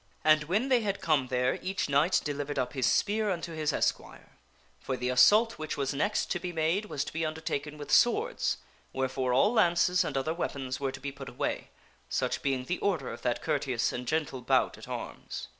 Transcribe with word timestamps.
And 0.23 0.45
when 0.45 0.69
they 0.69 0.81
had 0.81 0.99
come 0.99 1.27
there, 1.27 1.59
each 1.61 1.87
knight 1.87 2.21
delivered 2.23 2.57
up 2.57 2.73
his 2.73 2.87
spear 2.87 3.29
unto 3.29 3.53
his 3.53 3.71
esquire. 3.71 4.31
For 4.79 4.97
the 4.97 5.09
assault 5.09 5.59
which 5.59 5.77
was 5.77 5.93
next 5.93 6.31
to 6.31 6.39
be 6.39 6.51
made 6.51 6.85
was 6.85 7.03
to 7.05 7.13
be 7.13 7.23
under 7.23 7.39
taken 7.39 7.77
with 7.77 7.91
swords, 7.91 8.57
wherefore 8.93 9.31
all 9.31 9.53
lances 9.53 10.03
and 10.03 10.17
other 10.17 10.33
weapons 10.33 10.79
were 10.79 10.91
to 10.91 10.99
be 10.99 11.11
put 11.11 11.29
away; 11.29 11.67
such 12.09 12.41
being 12.41 12.65
the 12.65 12.79
order 12.79 13.09
of 13.13 13.21
that 13.21 13.43
courteous 13.43 13.93
and 13.93 14.07
gentle 14.07 14.41
bout 14.41 14.75
at 14.75 14.87
arms. 14.87 15.49